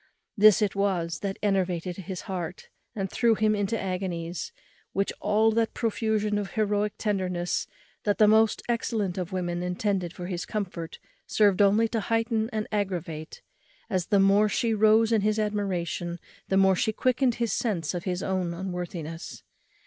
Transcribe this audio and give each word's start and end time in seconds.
This 0.35 0.63
it 0.63 0.75
was 0.75 1.19
that 1.19 1.37
enervated 1.43 1.95
his 1.97 2.21
heart, 2.21 2.69
and 2.95 3.07
threw 3.07 3.35
him 3.35 3.53
into 3.53 3.79
agonies, 3.79 4.51
which 4.93 5.13
all 5.19 5.51
that 5.51 5.75
profusion 5.75 6.39
of 6.39 6.53
heroic 6.53 6.93
tenderness 6.97 7.67
that 8.03 8.17
the 8.17 8.27
most 8.27 8.63
excellent 8.67 9.19
of 9.19 9.31
women 9.31 9.61
intended 9.61 10.11
for 10.11 10.25
his 10.25 10.43
comfort 10.43 10.97
served 11.27 11.61
only 11.61 11.87
to 11.89 11.99
heighten 11.99 12.49
and 12.51 12.67
aggravate; 12.71 13.43
as 13.91 14.07
the 14.07 14.19
more 14.19 14.49
she 14.49 14.73
rose 14.73 15.11
in 15.11 15.21
his 15.21 15.37
admiration, 15.37 16.17
the 16.47 16.57
more 16.57 16.75
she 16.75 16.91
quickened 16.91 17.35
his 17.35 17.53
sense 17.53 17.93
of 17.93 18.05
his 18.05 18.23
own 18.23 18.55
unworthiness. 18.55 19.43